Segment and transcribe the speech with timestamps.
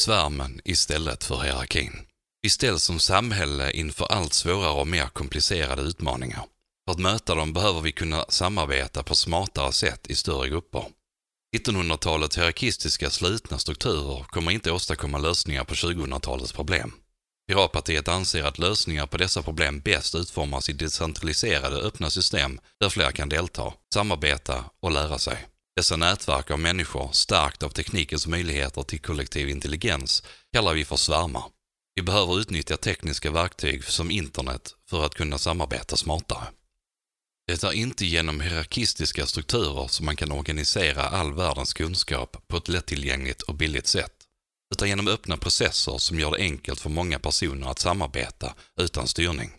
[0.00, 1.92] Svärmen istället för hierarkin.
[2.42, 6.44] Vi ställs som samhälle inför allt svårare och mer komplicerade utmaningar.
[6.86, 10.84] För att möta dem behöver vi kunna samarbeta på smartare sätt i större grupper.
[11.56, 16.92] 1900-talets hierarkistiska slutna strukturer kommer inte åstadkomma lösningar på 2000-talets problem.
[17.48, 23.10] Piratpartiet anser att lösningar på dessa problem bäst utformas i decentraliserade öppna system där fler
[23.10, 25.46] kan delta, samarbeta och lära sig.
[25.76, 31.44] Dessa nätverk av människor, starkt av teknikens möjligheter till kollektiv intelligens, kallar vi för svärmar.
[31.94, 36.46] Vi behöver utnyttja tekniska verktyg som internet för att kunna samarbeta smartare.
[37.46, 42.68] Det är inte genom hierarkistiska strukturer som man kan organisera all världens kunskap på ett
[42.68, 44.14] lättillgängligt och billigt sätt,
[44.74, 49.52] utan genom öppna processer som gör det enkelt för många personer att samarbeta utan styrning.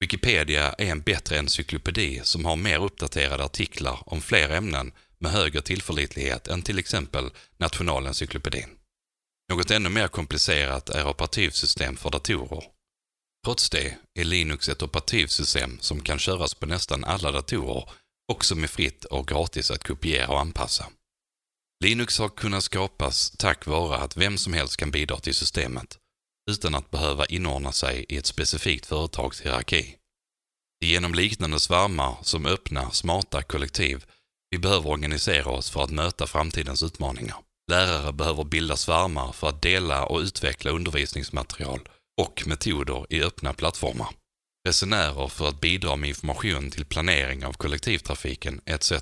[0.00, 5.60] Wikipedia är en bättre encyklopedi som har mer uppdaterade artiklar om fler ämnen med högre
[5.60, 8.68] tillförlitlighet än till exempel Nationalencyklopedin.
[9.52, 12.64] Något ännu mer komplicerat är operativsystem för datorer.
[13.44, 17.90] Trots det är Linux ett operativsystem som kan köras på nästan alla datorer,
[18.32, 20.86] och som är fritt och gratis att kopiera och anpassa.
[21.84, 25.98] Linux har kunnat skapas tack vare att vem som helst kan bidra till systemet,
[26.50, 29.96] utan att behöva inordna sig i ett specifikt företags hierarki.
[30.80, 34.04] Det är genom liknande svärmar som öppna, smarta kollektiv
[34.50, 37.36] vi behöver organisera oss för att möta framtidens utmaningar.
[37.70, 41.80] Lärare behöver bilda svärmar för att dela och utveckla undervisningsmaterial
[42.20, 44.08] och metoder i öppna plattformar.
[44.68, 48.92] Resenärer för att bidra med information till planering av kollektivtrafiken etc.